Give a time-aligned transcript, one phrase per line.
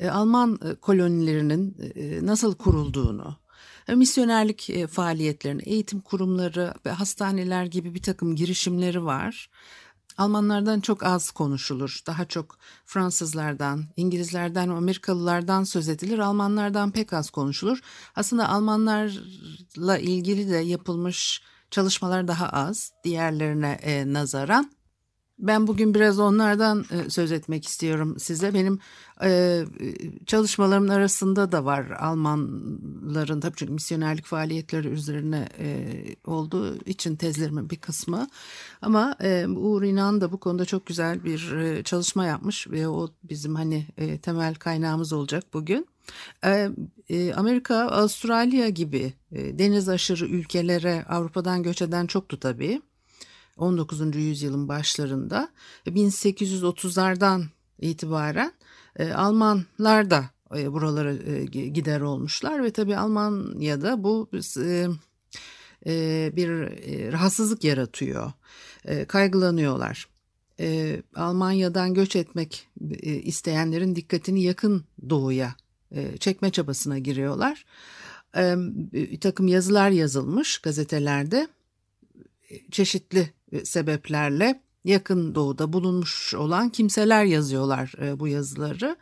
[0.00, 3.36] e, Alman e, kolonilerinin e, nasıl kurulduğunu,
[3.88, 9.50] misyonerlik faaliyetlerini, eğitim kurumları ve hastaneler gibi bir takım girişimleri var.
[10.18, 12.00] Almanlardan çok az konuşulur.
[12.06, 16.18] Daha çok Fransızlardan, İngilizlerden, Amerikalılardan söz edilir.
[16.18, 17.80] Almanlardan pek az konuşulur.
[18.14, 24.70] Aslında Almanlarla ilgili de yapılmış çalışmalar daha az diğerlerine e, nazaran.
[25.38, 28.54] Ben bugün biraz onlardan e, söz etmek istiyorum size.
[28.54, 28.78] Benim
[29.22, 29.64] e,
[30.26, 35.88] çalışmalarımın arasında da var Almanların tabii çünkü misyonerlik faaliyetleri üzerine e,
[36.24, 38.28] olduğu için tezlerimin bir kısmı.
[38.82, 39.16] Ama
[39.56, 43.86] Uğur İnan da bu konuda çok güzel bir çalışma yapmış ve o bizim hani
[44.22, 45.86] temel kaynağımız olacak bugün.
[47.34, 52.80] Amerika, Avustralya gibi deniz aşırı ülkelere Avrupa'dan göç eden çoktu tabii.
[53.56, 54.16] 19.
[54.16, 55.48] yüzyılın başlarında
[55.86, 57.44] 1830'lardan
[57.80, 58.52] itibaren
[58.96, 64.28] e, Almanlar da e, buralara e, gider olmuşlar ve tabii Almanya'da bu
[66.36, 66.48] bir
[67.12, 68.32] rahatsızlık yaratıyor.
[69.08, 70.08] Kaygılanıyorlar.
[71.14, 72.68] Almanya'dan göç etmek
[73.00, 75.54] isteyenlerin dikkatini yakın doğuya
[76.20, 77.64] çekme çabasına giriyorlar.
[78.92, 81.48] Bir takım yazılar yazılmış gazetelerde
[82.70, 88.96] çeşitli e, sebeplerle yakın doğuda bulunmuş olan kimseler yazıyorlar e, bu yazıları.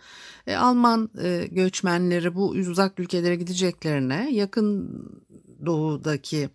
[0.47, 1.11] E, Alman
[1.51, 4.91] göçmenleri bu uzak ülkelere gideceklerine yakın
[5.67, 6.49] doğudaki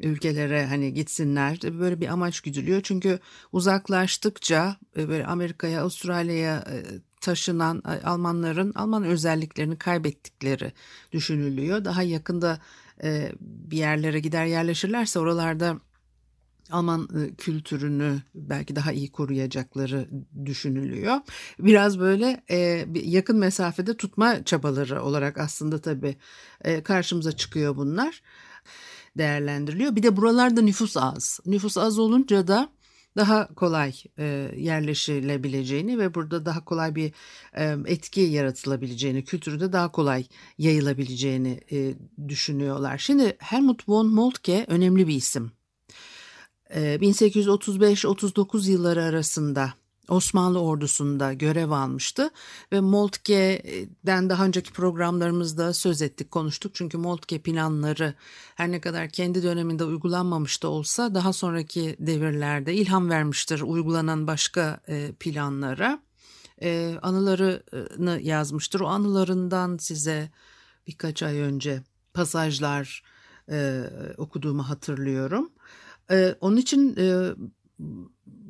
[0.00, 2.80] ülkelere hani gitsinler böyle bir amaç güdülüyor.
[2.82, 3.18] Çünkü
[3.52, 6.64] uzaklaştıkça böyle Amerika'ya, Avustralya'ya
[7.20, 10.72] taşınan Almanların Alman özelliklerini kaybettikleri
[11.12, 11.84] düşünülüyor.
[11.84, 12.58] Daha yakında
[13.40, 15.80] bir yerlere gider yerleşirlerse oralarda
[16.70, 20.08] Alman ıı, kültürünü belki daha iyi koruyacakları
[20.44, 21.16] düşünülüyor.
[21.58, 22.44] Biraz böyle
[22.94, 26.16] yakın mesafede tutma çabaları olarak aslında tabii
[26.84, 28.22] karşımıza çıkıyor bunlar
[29.18, 29.96] değerlendiriliyor.
[29.96, 31.40] Bir de buralarda nüfus az.
[31.46, 32.68] Nüfus az olunca da
[33.16, 33.92] daha kolay
[34.56, 37.12] yerleşilebileceğini ve burada daha kolay bir
[37.86, 40.26] etki yaratılabileceğini, kültürde daha kolay
[40.58, 41.60] yayılabileceğini
[42.28, 42.98] düşünüyorlar.
[42.98, 45.52] Şimdi Helmut von Moltke önemli bir isim
[46.70, 49.72] 1835-39 ee, yılları arasında
[50.10, 52.30] Osmanlı ordusunda görev almıştı
[52.72, 56.74] ve Moltke'den daha önceki programlarımızda söz ettik, konuştuk.
[56.74, 58.14] Çünkü Moltke planları
[58.54, 64.80] her ne kadar kendi döneminde uygulanmamış da olsa daha sonraki devirlerde ilham vermiştir uygulanan başka
[64.88, 66.02] e, planlara.
[66.62, 68.80] E, anılarını yazmıştır.
[68.80, 70.30] O anılarından size
[70.86, 71.82] birkaç ay önce
[72.14, 73.02] pasajlar
[73.50, 73.82] e,
[74.18, 75.50] okuduğumu hatırlıyorum.
[76.10, 77.34] Ee, onun için e,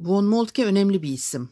[0.01, 1.49] Von Moltke önemli bir isim.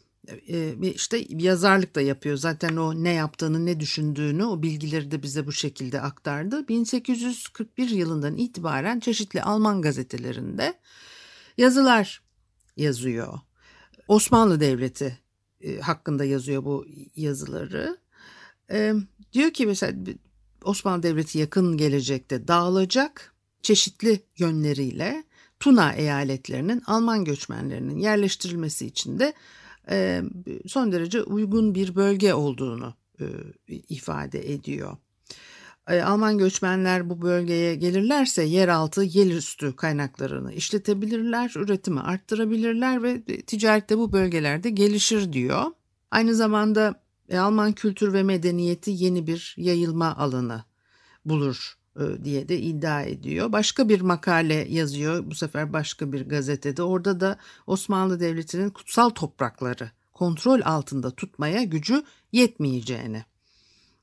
[0.48, 2.36] Ee, işte yazarlık da yapıyor.
[2.36, 6.68] Zaten o ne yaptığını, ne düşündüğünü, o bilgileri de bize bu şekilde aktardı.
[6.68, 10.74] 1841 yılından itibaren çeşitli Alman gazetelerinde
[11.58, 12.22] yazılar
[12.76, 13.38] yazıyor.
[14.08, 15.18] Osmanlı Devleti
[15.60, 16.86] e, hakkında yazıyor bu
[17.16, 17.98] yazıları.
[18.70, 18.94] E,
[19.32, 19.92] diyor ki mesela
[20.64, 25.24] Osmanlı Devleti yakın gelecekte dağılacak çeşitli yönleriyle
[25.60, 29.32] Tuna eyaletlerinin Alman göçmenlerinin yerleştirilmesi için de
[29.90, 30.22] e,
[30.66, 33.24] son derece uygun bir bölge olduğunu e,
[33.68, 34.96] ifade ediyor.
[35.88, 44.12] E, Alman göçmenler bu bölgeye gelirlerse yeraltı, yerüstü kaynaklarını işletebilirler, üretimi arttırabilirler ve ticarette bu
[44.12, 45.64] bölgelerde gelişir diyor.
[46.10, 47.02] Aynı zamanda
[47.32, 50.64] Alman kültür ve medeniyeti yeni bir yayılma alanı
[51.24, 51.77] bulur
[52.24, 53.52] diye de iddia ediyor.
[53.52, 56.82] Başka bir makale yazıyor bu sefer başka bir gazetede.
[56.82, 63.24] Orada da Osmanlı Devleti'nin kutsal toprakları kontrol altında tutmaya gücü yetmeyeceğini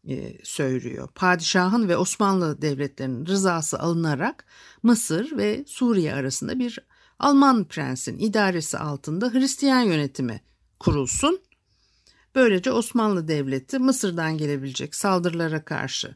[0.07, 1.09] e, söylüyor.
[1.15, 4.45] Padişahın ve Osmanlı devletlerinin rızası alınarak
[4.83, 6.79] Mısır ve Suriye arasında bir
[7.19, 10.41] Alman prensin idaresi altında Hristiyan yönetimi
[10.79, 11.39] kurulsun.
[12.35, 16.15] Böylece Osmanlı Devleti Mısır'dan gelebilecek saldırılara karşı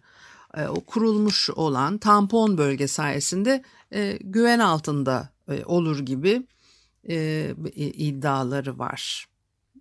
[0.57, 3.63] e, o kurulmuş olan tampon bölge sayesinde
[3.93, 6.47] e, güven altında e, olur gibi
[7.75, 9.25] iddiaları var.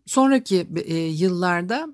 [0.06, 0.66] Sonraki
[1.12, 1.88] yıllarda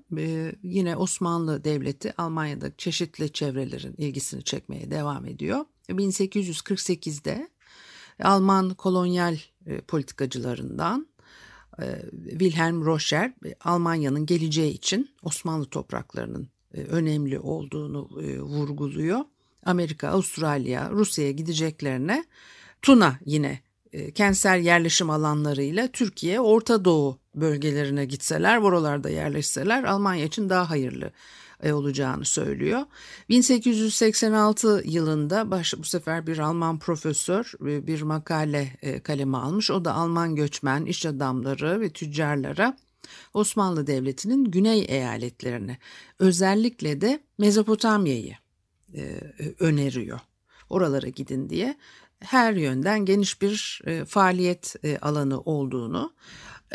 [0.63, 5.65] yine Osmanlı Devleti Almanya'da çeşitli çevrelerin ilgisini çekmeye devam ediyor.
[5.89, 7.49] 1848'de
[8.23, 9.37] Alman kolonyal
[9.87, 11.07] politikacılarından
[12.29, 19.19] Wilhelm Rocher Almanya'nın geleceği için Osmanlı topraklarının önemli olduğunu e, vurguluyor.
[19.65, 22.25] Amerika, Avustralya, Rusya'ya gideceklerine
[22.81, 23.59] Tuna yine
[23.93, 31.11] e, kentsel yerleşim alanlarıyla Türkiye, Orta Doğu bölgelerine gitseler, oralarda yerleşseler Almanya için daha hayırlı
[31.63, 32.81] e, olacağını söylüyor.
[33.29, 39.71] 1886 yılında baş, bu sefer bir Alman profesör e, bir makale kaleme almış.
[39.71, 42.77] O da Alman göçmen, iş adamları ve tüccarlara
[43.33, 45.77] Osmanlı Devleti'nin güney eyaletlerini
[46.19, 48.35] özellikle de Mezopotamya'yı
[49.59, 50.19] öneriyor.
[50.69, 51.75] Oralara gidin diye
[52.19, 56.13] her yönden geniş bir e, faaliyet e, alanı olduğunu.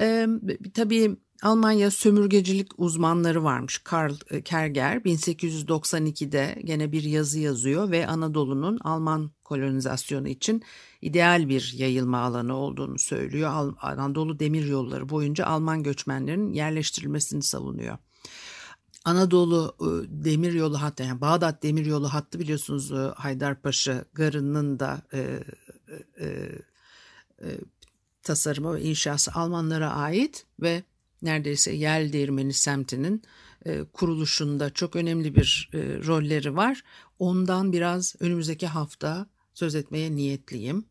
[0.00, 0.26] E,
[0.74, 3.78] tabii Almanya sömürgecilik uzmanları varmış.
[3.78, 10.62] Karl e, Kerger 1892'de gene bir yazı yazıyor ve Anadolu'nun Alman kolonizasyonu için
[11.00, 13.74] ideal bir yayılma alanı olduğunu söylüyor.
[13.80, 17.98] Anadolu demir yolları boyunca Alman göçmenlerin yerleştirilmesini savunuyor.
[19.04, 19.76] Anadolu
[20.08, 25.40] demir yolu hattı yani Bağdat demir yolu hattı biliyorsunuz Haydarpaşa garının da e,
[26.20, 26.26] e,
[27.42, 27.60] e,
[28.22, 30.82] tasarımı ve inşası Almanlara ait ve
[31.22, 33.22] neredeyse Yel Değirmeni semtinin
[33.66, 36.82] e, kuruluşunda çok önemli bir e, rolleri var.
[37.18, 40.84] Ondan biraz önümüzdeki hafta söz etmeye niyetliyim.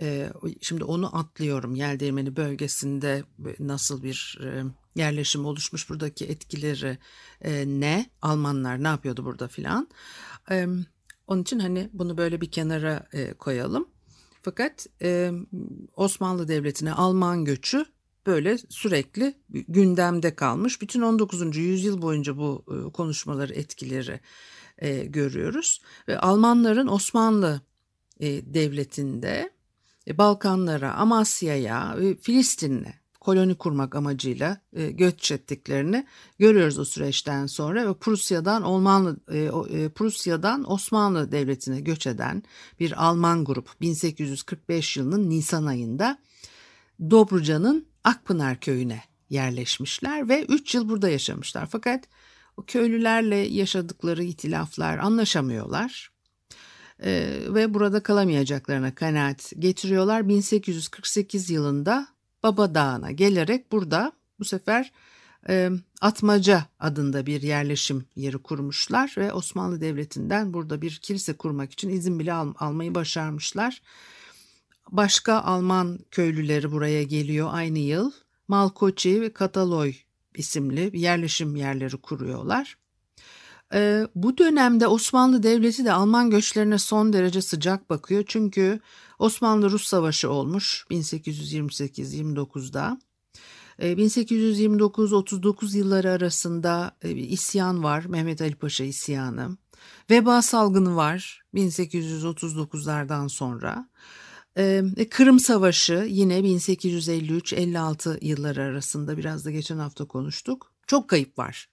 [0.00, 1.74] E, şimdi onu atlıyorum.
[1.74, 3.24] Yel Değirmeni bölgesinde
[3.58, 6.98] nasıl bir e, yerleşim oluşmuş buradaki etkileri
[7.40, 9.88] e, ne Almanlar ne yapıyordu burada filan
[10.50, 10.66] e,
[11.26, 13.88] onun için hani bunu böyle bir kenara e, koyalım
[14.42, 15.32] fakat e,
[15.96, 17.86] Osmanlı Devleti'ne Alman göçü
[18.26, 21.56] böyle sürekli gündemde kalmış bütün 19.
[21.56, 24.20] yüzyıl boyunca bu e, konuşmaları etkileri
[24.78, 27.60] e, görüyoruz ve Almanların Osmanlı
[28.20, 29.50] e, Devleti'nde
[30.08, 36.06] Balkanlara, Amasya'ya, Filistin'e koloni kurmak amacıyla göç ettiklerini
[36.38, 42.42] görüyoruz o süreçten sonra ve Prusya'dan Osmanlı e, e, Prusya'dan Osmanlı Devleti'ne göç eden
[42.80, 46.18] bir Alman grup 1845 yılının Nisan ayında
[47.10, 51.68] Dobruca'nın Akpınar köyüne yerleşmişler ve 3 yıl burada yaşamışlar.
[51.72, 52.04] Fakat
[52.56, 56.10] o köylülerle yaşadıkları itilaflar anlaşamıyorlar.
[57.04, 60.28] Ee, ve burada kalamayacaklarına kanaat getiriyorlar.
[60.28, 62.08] 1848 yılında
[62.42, 64.92] Baba Dağı'na gelerek burada bu sefer
[65.48, 71.88] e, Atmaca adında bir yerleşim yeri kurmuşlar ve Osmanlı Devleti'nden burada bir kilise kurmak için
[71.88, 73.82] izin bile al, almayı başarmışlar.
[74.90, 78.10] Başka Alman köylüleri buraya geliyor aynı yıl.
[78.48, 79.94] Malkoçi ve Kataloy
[80.34, 82.78] isimli yerleşim yerleri kuruyorlar.
[83.74, 88.24] E, bu dönemde Osmanlı Devleti de Alman göçlerine son derece sıcak bakıyor.
[88.26, 88.80] Çünkü
[89.18, 92.98] Osmanlı-Rus Savaşı olmuş 1828-29'da.
[93.78, 99.56] 1829-39 e, yılları arasında e, isyan var, Mehmet Ali Paşa isyanı.
[100.10, 103.88] Veba salgını var 1839'lardan sonra.
[104.56, 110.72] E, Kırım Savaşı yine 1853-56 yılları arasında biraz da geçen hafta konuştuk.
[110.86, 111.68] Çok kayıp var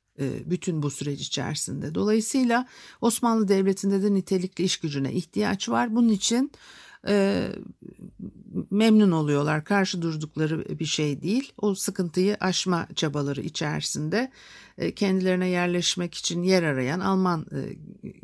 [0.45, 1.95] bütün bu süreç içerisinde.
[1.95, 2.67] Dolayısıyla
[3.01, 5.95] Osmanlı Devleti'nde de nitelikli iş gücüne ihtiyaç var.
[5.95, 6.51] Bunun için
[8.71, 9.63] memnun oluyorlar.
[9.63, 11.53] Karşı durdukları bir şey değil.
[11.57, 14.31] O sıkıntıyı aşma çabaları içerisinde
[14.95, 17.59] kendilerine yerleşmek için yer arayan Alman e,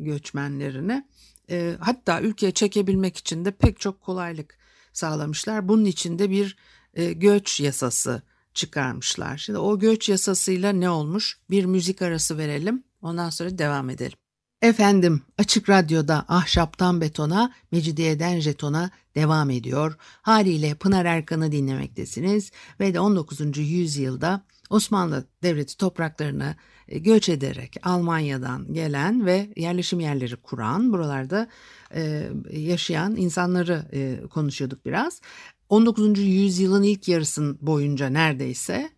[0.00, 1.08] göçmenlerine
[1.52, 4.58] e, hatta ülkeye çekebilmek için de pek çok kolaylık
[4.92, 5.68] sağlamışlar.
[5.68, 6.56] Bunun için de bir
[6.94, 8.22] e, göç yasası
[8.54, 9.36] çıkarmışlar.
[9.36, 11.38] Şimdi o göç yasasıyla ne olmuş?
[11.50, 12.84] Bir müzik arası verelim.
[13.02, 14.18] Ondan sonra devam edelim.
[14.62, 19.96] Efendim Açık Radyo'da Ahşaptan Betona, Mecidiyeden Jeton'a devam ediyor.
[20.00, 23.58] Haliyle Pınar Erkan'ı dinlemektesiniz ve de 19.
[23.58, 26.56] yüzyılda Osmanlı Devleti topraklarına e,
[26.98, 31.48] göç ederek Almanya'dan gelen ve yerleşim yerleri kuran, buralarda
[31.94, 35.20] e, yaşayan insanları e, konuşuyorduk biraz.
[35.68, 36.18] 19.
[36.18, 38.90] yüzyılın ilk yarısın boyunca neredeyse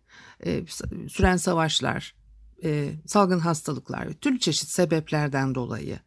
[0.45, 0.65] e,
[1.09, 2.15] süren savaşlar,
[2.63, 5.99] e, salgın hastalıklar ve türlü çeşit sebeplerden dolayı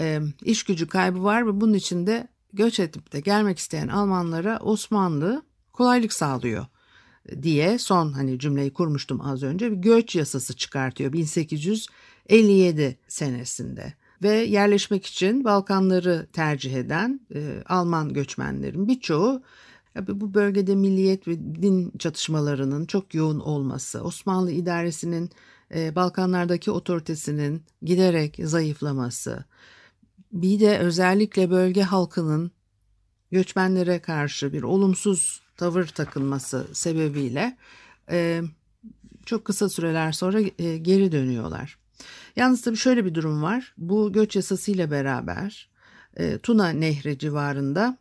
[0.00, 5.42] e, iş gücü kaybı var ve bunun içinde göç edip de gelmek isteyen Almanlara Osmanlı
[5.72, 6.66] kolaylık sağlıyor
[7.42, 9.72] diye son hani cümleyi kurmuştum az önce.
[9.72, 13.94] Bir göç yasası çıkartıyor 1857 senesinde.
[14.22, 19.42] Ve yerleşmek için Balkanları tercih eden e, Alman göçmenlerin birçoğu
[20.08, 25.30] bu bölgede milliyet ve din çatışmalarının çok yoğun olması, Osmanlı idaresinin
[25.74, 29.44] e, Balkanlardaki otoritesinin giderek zayıflaması,
[30.32, 32.50] bir de özellikle bölge halkının
[33.30, 37.56] göçmenlere karşı bir olumsuz tavır takılması sebebiyle
[38.10, 38.42] e,
[39.26, 41.78] çok kısa süreler sonra e, geri dönüyorlar.
[42.36, 43.74] Yalnız tabii şöyle bir durum var.
[43.78, 45.68] Bu göç yasasıyla beraber
[46.16, 47.98] e, Tuna Nehri civarında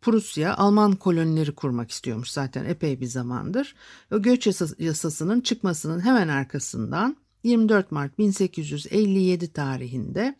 [0.00, 3.74] Prusya Alman kolonileri kurmak istiyormuş zaten epey bir zamandır.
[4.12, 4.46] O göç
[4.78, 10.36] yasasının çıkmasının hemen arkasından 24 Mart 1857 tarihinde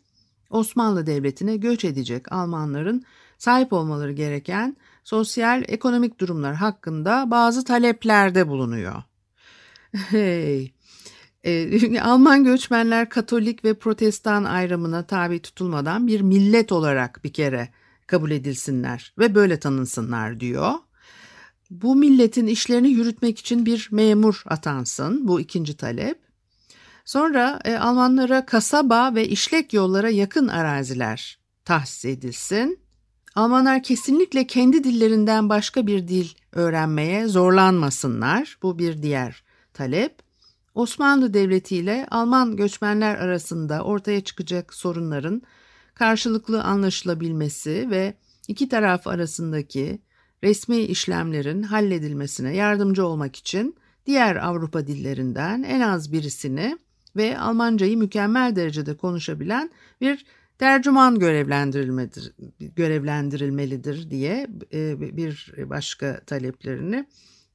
[0.51, 3.05] Osmanlı Devleti'ne göç edecek Almanların
[3.39, 9.03] sahip olmaları gereken sosyal ekonomik durumlar hakkında bazı taleplerde bulunuyor.
[9.93, 10.73] Hey.
[11.45, 17.69] Ee, Alman göçmenler Katolik ve Protestan ayrımına tabi tutulmadan bir millet olarak bir kere
[18.07, 20.73] kabul edilsinler ve böyle tanınsınlar diyor.
[21.71, 26.19] Bu milletin işlerini yürütmek için bir memur atansın bu ikinci talep.
[27.05, 32.86] Sonra e, Almanlara kasaba ve işlek yollara yakın araziler tahsis edilsin.
[33.37, 38.59] Almanlar kesinlikle kendi dillerinden başka bir dil öğrenmeye zorlanmasınlar.
[38.63, 39.43] Bu bir diğer
[39.75, 40.23] talep.
[40.75, 45.43] Osmanlı Devleti ile Alman göçmenler arasında ortaya çıkacak sorunların
[45.95, 48.15] karşılıklı anlaşılabilmesi ve
[48.49, 50.03] iki taraf arasındaki
[50.45, 53.77] resmi işlemlerin halledilmesine yardımcı olmak için
[54.07, 56.79] diğer Avrupa dillerinden en az birisini
[57.17, 60.27] ve Almancayı mükemmel derecede konuşabilen bir
[60.59, 67.07] tercüman görevlendirilmelidir, görevlendirilmelidir diye e, bir başka taleplerini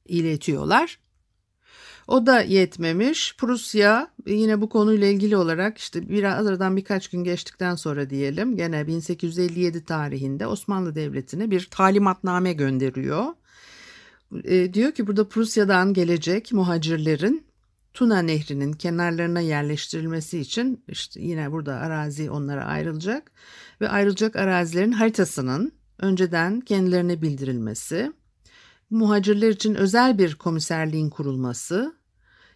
[0.06, 0.98] iletiyorlar.
[2.08, 3.36] O da yetmemiş.
[3.36, 8.86] Prusya yine bu konuyla ilgili olarak işte biraz aradan birkaç gün geçtikten sonra diyelim gene
[8.86, 13.24] 1857 tarihinde Osmanlı Devleti'ne bir talimatname gönderiyor.
[14.44, 17.46] E, diyor ki burada Prusya'dan gelecek muhacirlerin
[17.94, 23.32] Tuna Nehri'nin kenarlarına yerleştirilmesi için işte yine burada arazi onlara ayrılacak
[23.80, 28.12] ve ayrılacak arazilerin haritasının önceden kendilerine bildirilmesi,
[28.90, 31.94] muhacirler için özel bir komiserliğin kurulması,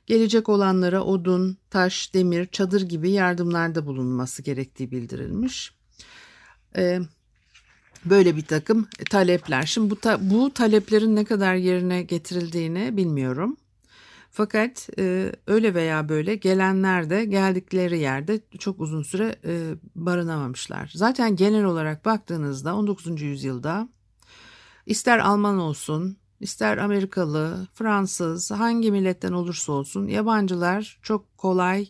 [0.06, 5.72] gelecek olanlara odun, taş, demir, çadır gibi yardımlarda bulunması gerektiği bildirilmiş.
[6.76, 7.00] Ee,
[8.04, 9.62] böyle bir takım talepler.
[9.62, 13.56] Şimdi bu, ta, bu taleplerin ne kadar yerine getirildiğini bilmiyorum.
[14.36, 20.90] Fakat e, öyle veya böyle gelenler de geldikleri yerde çok uzun süre e, barınamamışlar.
[20.94, 23.22] Zaten genel olarak baktığınızda 19.
[23.22, 23.88] yüzyılda
[24.86, 31.88] ister Alman olsun, ister Amerikalı, Fransız, hangi milletten olursa olsun yabancılar çok kolay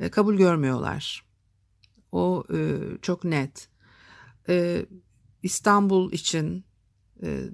[0.00, 1.24] e, kabul görmüyorlar.
[2.12, 3.68] O e, çok net.
[4.48, 4.86] E,
[5.42, 6.64] İstanbul için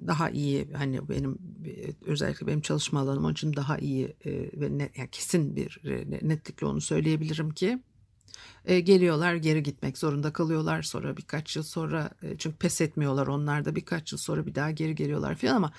[0.07, 1.37] daha iyi hani benim
[2.05, 4.31] özellikle benim çalışma alanım için daha iyi e,
[4.61, 7.79] ve net, yani kesin bir e, netlikle onu söyleyebilirim ki
[8.65, 10.81] geliyorlar geri gitmek zorunda kalıyorlar.
[10.81, 14.95] Sonra birkaç yıl sonra çünkü pes etmiyorlar onlar da birkaç yıl sonra bir daha geri
[14.95, 15.71] geliyorlar falan ama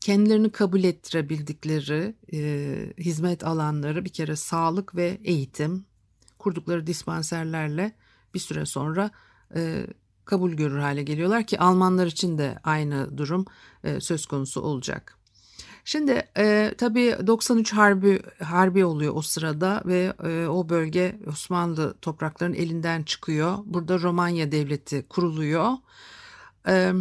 [0.00, 2.14] kendilerini kabul ettirebildikleri
[2.98, 5.84] hizmet alanları bir kere sağlık ve eğitim
[6.38, 7.92] kurdukları dispanserlerle
[8.34, 9.10] bir süre sonra
[10.24, 13.44] kabul görür hale geliyorlar ki Almanlar için de aynı durum
[13.84, 15.18] e, söz konusu olacak.
[15.84, 22.56] Şimdi e, tabii 93 harbi harbi oluyor o sırada ve e, o bölge Osmanlı topraklarının
[22.56, 23.58] elinden çıkıyor.
[23.64, 25.72] Burada Romanya devleti kuruluyor.
[26.68, 26.92] E,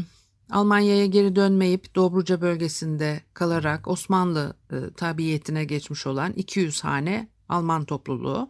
[0.49, 8.49] Almanya'ya geri dönmeyip Dobruca bölgesinde kalarak Osmanlı e, tabiyetine geçmiş olan 200 hane Alman topluluğu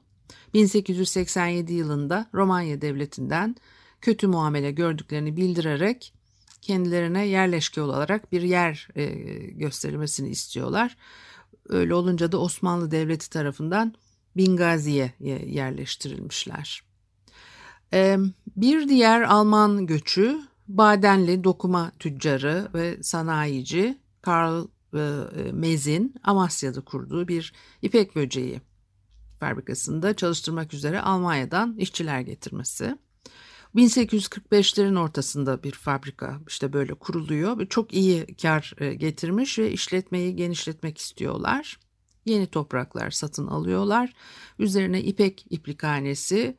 [0.54, 3.56] 1887 yılında Romanya devletinden
[4.04, 6.14] kötü muamele gördüklerini bildirerek
[6.62, 9.06] kendilerine yerleşke olarak bir yer e,
[9.52, 10.98] gösterilmesini istiyorlar.
[11.70, 13.94] Öyle olunca da Osmanlı Devleti tarafından
[14.38, 15.14] Bingazi'ye
[15.46, 16.84] yerleştirilmişler.
[17.94, 18.18] E,
[18.58, 27.54] bir diğer Alman göçü Badenli dokuma tüccarı ve sanayici Karl e, Mezin Amasya'da kurduğu bir
[27.82, 28.62] ipek böceği
[29.40, 32.98] fabrikasında çalıştırmak üzere Almanya'dan işçiler getirmesi.
[33.76, 37.66] 1845'lerin ortasında bir fabrika işte böyle kuruluyor.
[37.68, 41.80] Çok iyi kar e, getirmiş ve işletmeyi genişletmek istiyorlar.
[42.26, 44.14] yeni topraklar satın alıyorlar.
[44.60, 46.58] Üzerine ipek iplikhanesi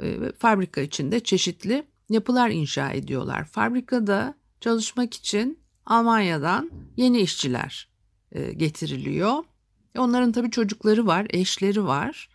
[0.00, 3.44] e, ve fabrika içinde çeşitli yapılar inşa ediyorlar.
[3.44, 7.88] Fabrikada çalışmak için Almanya'dan yeni işçiler
[8.32, 9.44] e, getiriliyor.
[9.98, 12.28] Onların tabii çocukları var, eşleri var.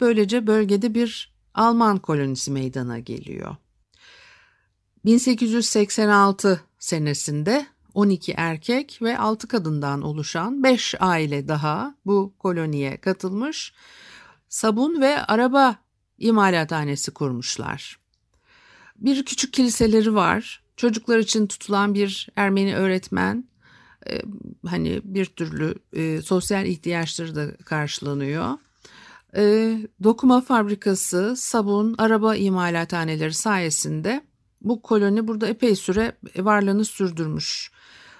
[0.00, 3.56] Böylece bölgede bir Alman kolonisi meydana geliyor.
[5.04, 13.72] 1886 senesinde 12 erkek ve 6 kadından oluşan 5 aile daha bu koloniye katılmış.
[14.48, 15.76] Sabun ve araba
[16.18, 17.98] imalathanesi kurmuşlar.
[18.96, 20.62] Bir küçük kiliseleri var.
[20.76, 23.44] Çocuklar için tutulan bir Ermeni öğretmen
[24.10, 24.22] e,
[24.66, 28.58] hani bir türlü e, sosyal ihtiyaçları da karşılanıyor.
[29.36, 34.22] E, dokuma fabrikası, sabun, araba imalathaneleri sayesinde
[34.60, 37.70] bu koloni burada epey süre varlığını sürdürmüş.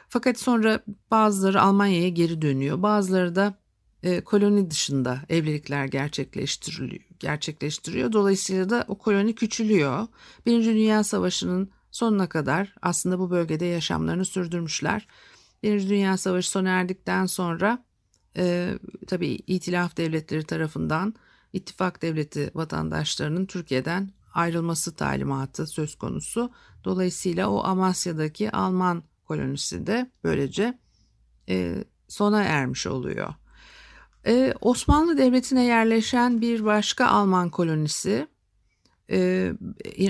[0.09, 2.83] Fakat sonra bazıları Almanya'ya geri dönüyor.
[2.83, 3.55] Bazıları da
[4.03, 8.13] e, koloni dışında evlilikler gerçekleştiriliyor, gerçekleştiriyor.
[8.13, 10.07] Dolayısıyla da o koloni küçülüyor.
[10.47, 15.07] Birinci Dünya Savaşı'nın sonuna kadar aslında bu bölgede yaşamlarını sürdürmüşler.
[15.63, 17.85] Birinci Dünya Savaşı sona erdikten sonra
[18.41, 21.15] e, tabii itilaf devletleri tarafından
[21.53, 26.51] ittifak devleti vatandaşlarının Türkiye'den ayrılması talimatı söz konusu.
[26.85, 30.79] Dolayısıyla o Amasya'daki Alman kolonisi de böylece
[31.49, 33.35] e, sona ermiş oluyor.
[34.27, 38.27] E, Osmanlı Devleti'ne yerleşen bir başka Alman kolonisi
[39.11, 39.53] e,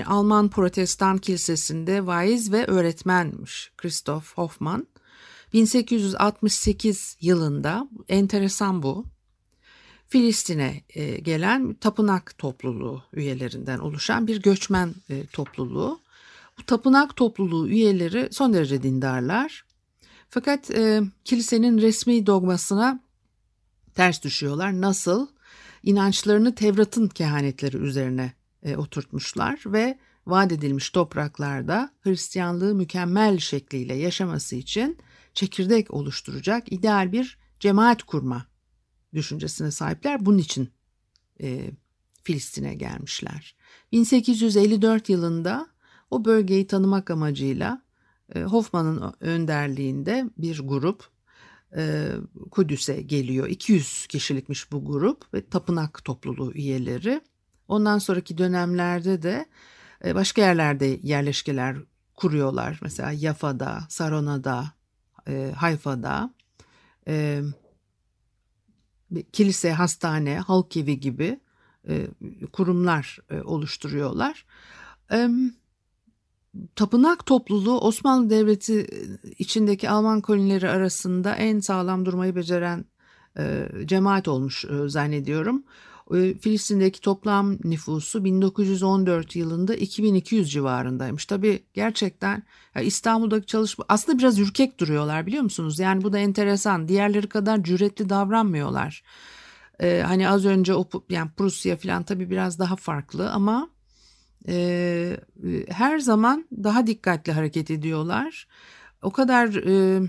[0.05, 4.87] Alman Protestan Kilisesi'nde vaiz ve öğretmenmiş Christoph Hoffmann.
[5.53, 9.05] 1868 yılında enteresan bu.
[10.07, 15.99] Filistin'e e, gelen tapınak topluluğu üyelerinden oluşan bir göçmen e, topluluğu.
[16.59, 19.65] Bu tapınak topluluğu üyeleri son derece dindarlar.
[20.29, 22.99] Fakat e, kilisenin resmi dogmasına
[23.95, 24.81] ters düşüyorlar.
[24.81, 25.27] Nasıl?
[25.83, 34.97] İnançlarını Tevrat'ın kehanetleri üzerine e, oturtmuşlar ve vaat edilmiş topraklarda Hristiyanlığı mükemmel şekliyle yaşaması için
[35.33, 38.45] çekirdek oluşturacak ideal bir cemaat kurma
[39.13, 40.25] düşüncesine sahipler.
[40.25, 40.69] Bunun için
[41.41, 41.71] e,
[42.23, 43.55] Filistin'e gelmişler.
[43.91, 45.67] 1854 yılında
[46.11, 47.81] o bölgeyi tanımak amacıyla
[48.35, 51.09] e, Hoffman'ın önderliğinde bir grup
[51.75, 52.11] e,
[52.51, 53.47] Kudüs'e geliyor.
[53.47, 57.21] 200 kişilikmiş bu grup ve tapınak topluluğu üyeleri.
[57.67, 59.45] Ondan sonraki dönemlerde de
[60.05, 61.77] e, başka yerlerde yerleşkeler
[62.15, 62.79] kuruyorlar.
[62.81, 64.73] Mesela Yafa'da, Sarona'da,
[65.27, 66.33] e, Hayfa'da,
[67.07, 67.41] e,
[69.33, 71.39] kilise, hastane, halk evi gibi
[71.87, 72.07] e,
[72.53, 74.45] kurumlar e, oluşturuyorlar.
[75.11, 75.29] E,
[76.75, 78.87] tapınak topluluğu Osmanlı Devleti
[79.39, 82.85] içindeki Alman kolonileri arasında en sağlam durmayı beceren
[83.37, 85.63] e, cemaat olmuş e, zannediyorum.
[86.13, 91.25] E, Filistin'deki toplam nüfusu 1914 yılında 2200 civarındaymış.
[91.25, 92.43] Tabii gerçekten
[92.81, 95.79] İstanbul'daki çalışma aslında biraz ürkek duruyorlar biliyor musunuz?
[95.79, 96.87] Yani bu da enteresan.
[96.87, 99.03] Diğerleri kadar cüretli davranmıyorlar.
[99.81, 103.69] Ee, hani az önce o yani Prusya falan tabii biraz daha farklı ama
[104.47, 105.17] e,
[105.69, 108.47] her zaman daha dikkatli hareket ediyorlar.
[109.01, 110.01] O kadar e,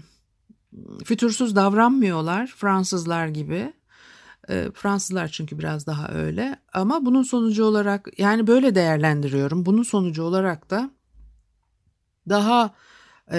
[1.04, 3.72] fütursuz davranmıyorlar Fransızlar gibi.
[4.48, 6.56] E, Fransızlar çünkü biraz daha öyle.
[6.72, 9.66] Ama bunun sonucu olarak yani böyle değerlendiriyorum.
[9.66, 10.90] Bunun sonucu olarak da
[12.28, 12.74] daha
[13.32, 13.38] e,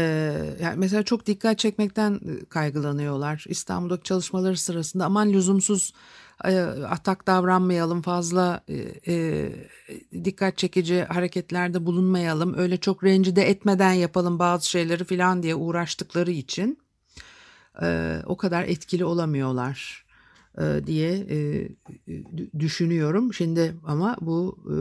[0.62, 3.46] yani mesela çok dikkat çekmekten kaygılanıyorlar.
[3.48, 5.94] İstanbul'daki çalışmaları sırasında aman lüzumsuz
[6.46, 8.76] e, atak davranmayalım, fazla e,
[9.08, 9.52] e,
[10.24, 16.80] dikkat çekici hareketlerde bulunmayalım, öyle çok rencide etmeden yapalım bazı şeyleri falan diye uğraştıkları için
[17.82, 20.03] e, o kadar etkili olamıyorlar e,
[20.86, 21.70] diye e,
[22.60, 23.34] düşünüyorum.
[23.34, 24.76] Şimdi ama bu e,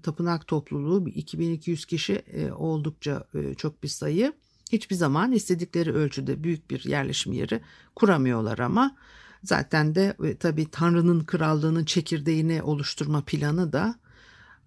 [0.00, 4.32] tapınak topluluğu 2200 kişi e, oldukça e, çok bir sayı.
[4.72, 7.60] Hiçbir zaman istedikleri ölçüde büyük bir yerleşim yeri
[7.94, 8.96] kuramıyorlar ama
[9.44, 13.94] Zaten de e, tabii Tanrı'nın krallığının çekirdeğini oluşturma planı da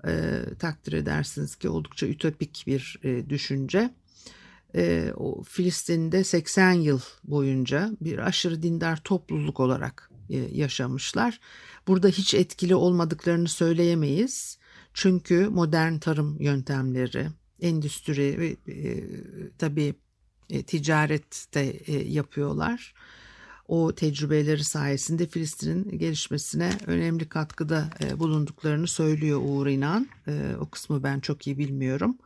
[0.08, 3.94] e, takdir edersiniz ki oldukça ütopik bir e, düşünce.
[4.76, 11.40] E, o Filistin'de 80 yıl boyunca bir aşırı dindar topluluk olarak e, yaşamışlar.
[11.88, 14.58] Burada hiç etkili olmadıklarını söyleyemeyiz.
[14.94, 17.28] Çünkü modern tarım yöntemleri,
[17.62, 19.04] endüstri ve e,
[19.58, 19.96] tabii
[20.50, 22.94] e, ticaret de e, yapıyorlar
[23.72, 30.08] o tecrübeleri sayesinde Filistin'in gelişmesine önemli katkıda e, bulunduklarını söylüyor Uğur İnan.
[30.28, 32.18] E, o kısmı ben çok iyi bilmiyorum.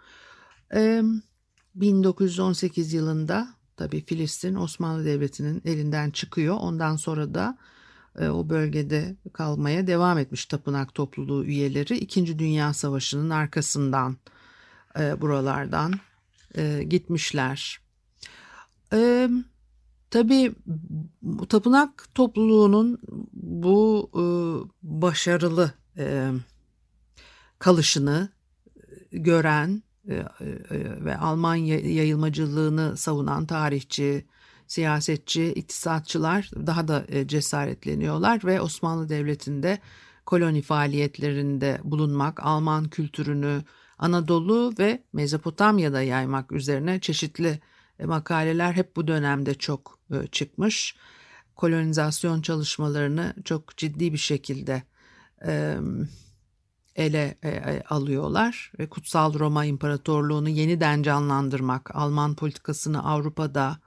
[1.75, 6.57] 1918 e, yılında tabii Filistin Osmanlı Devleti'nin elinden çıkıyor.
[6.59, 7.74] Ondan sonra da e,
[8.19, 11.97] o bölgede kalmaya devam etmiş tapınak topluluğu üyeleri.
[11.97, 14.17] İkinci Dünya Savaşı'nın arkasından
[14.99, 15.93] e, buralardan
[16.57, 17.79] e, gitmişler.
[18.93, 19.29] E,
[20.09, 20.55] tabii
[21.49, 22.99] tapınak topluluğunun
[23.33, 24.23] bu e,
[24.83, 26.31] başarılı e,
[27.59, 28.29] kalışını
[29.11, 30.25] gören e, e,
[31.05, 34.25] ve Alman yayılmacılığını savunan tarihçi,
[34.67, 39.79] siyasetçi, iktisatçılar daha da e, cesaretleniyorlar ve Osmanlı Devleti'nde
[40.25, 43.63] koloni faaliyetlerinde bulunmak, Alman kültürünü
[43.97, 47.59] Anadolu ve Mezopotamya'da yaymak üzerine çeşitli
[48.03, 49.99] makaleler hep bu dönemde çok
[50.31, 50.95] çıkmış.
[51.55, 54.83] Kolonizasyon çalışmalarını çok ciddi bir şekilde
[56.95, 63.77] ele e, e, alıyorlar ve Kutsal Roma İmparatorluğunu yeniden canlandırmak, Alman politikasını Avrupa'da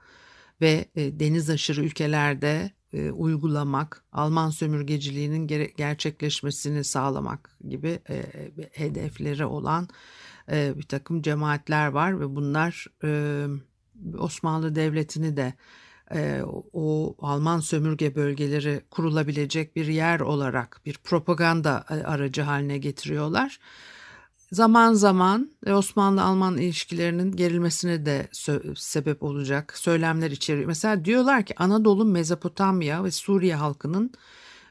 [0.61, 8.23] ve e, deniz aşırı ülkelerde e, uygulamak, Alman sömürgeciliğinin ger- gerçekleşmesini sağlamak gibi e,
[8.71, 9.87] hedefleri olan
[10.51, 13.45] e, bir takım cemaatler var ve bunlar e,
[14.17, 15.53] Osmanlı Devleti'ni de
[16.15, 16.41] e,
[16.73, 23.59] o Alman sömürge bölgeleri kurulabilecek bir yer olarak bir propaganda e, aracı haline getiriyorlar.
[24.51, 28.27] Zaman zaman e, Osmanlı-Alman ilişkilerinin gerilmesine de
[28.75, 30.67] sebep olacak söylemler içeriyor.
[30.67, 34.11] Mesela diyorlar ki Anadolu, Mezopotamya ve Suriye halkının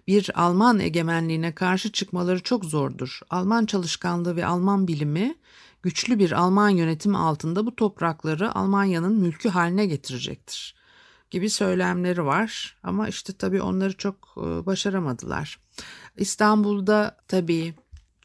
[0.06, 3.20] bir Alman egemenliğine karşı çıkmaları çok zordur.
[3.30, 5.34] Alman çalışkanlığı ve Alman bilimi
[5.82, 10.78] güçlü bir Alman yönetim altında bu toprakları Almanya'nın mülkü haline getirecektir
[11.30, 15.60] gibi söylemleri var ama işte tabii onları çok e, başaramadılar.
[16.16, 17.74] İstanbul'da tabii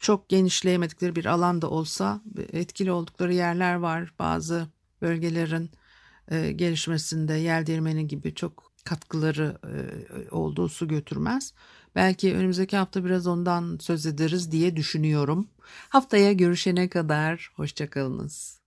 [0.04, 2.20] çok genişleyemedikleri bir alanda olsa
[2.52, 4.12] etkili oldukları yerler var.
[4.18, 4.66] Bazı
[5.02, 5.70] bölgelerin
[6.30, 11.54] e, gelişmesinde yel değirmeni gibi çok katkıları e, olduğu su götürmez.
[11.94, 15.48] Belki önümüzdeki hafta biraz ondan söz ederiz diye düşünüyorum.
[15.88, 18.60] Haftaya görüşene kadar hoşçakalınız.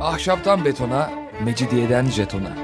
[0.00, 1.12] Ahşaptan betona,
[1.44, 2.63] mecidiyeden jetona.